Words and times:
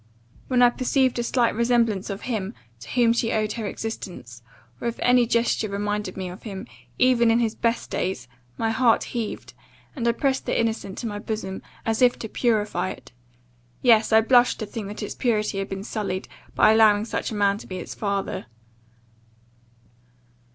when 0.47 0.63
I 0.63 0.71
perceived 0.71 1.19
a 1.19 1.23
slight 1.23 1.53
resemblance 1.53 2.09
of 2.09 2.21
him, 2.23 2.55
to 2.79 2.89
whom 2.89 3.13
she 3.13 3.31
owed 3.31 3.51
her 3.51 3.67
existence; 3.67 4.41
or, 4.81 4.87
if 4.87 4.95
any 4.99 5.27
gesture 5.27 5.69
reminded 5.69 6.17
me 6.17 6.27
of 6.27 6.41
him, 6.41 6.65
even 6.97 7.29
in 7.29 7.39
his 7.39 7.53
best 7.53 7.91
days, 7.91 8.27
my 8.57 8.71
heart 8.71 9.03
heaved, 9.03 9.53
and 9.95 10.07
I 10.07 10.13
pressed 10.13 10.47
the 10.47 10.59
innocent 10.59 10.97
to 10.97 11.05
my 11.07 11.19
bosom, 11.19 11.61
as 11.85 12.01
if 12.01 12.17
to 12.17 12.27
purify 12.27 12.89
it 12.89 13.11
yes, 13.83 14.11
I 14.11 14.21
blushed 14.21 14.57
to 14.61 14.65
think 14.65 14.87
that 14.87 15.03
its 15.03 15.13
purity 15.13 15.59
had 15.59 15.69
been 15.69 15.83
sullied, 15.83 16.27
by 16.55 16.71
allowing 16.71 17.05
such 17.05 17.29
a 17.29 17.35
man 17.35 17.59
to 17.59 17.67
be 17.67 17.77
its 17.77 17.93
father. 17.93 18.47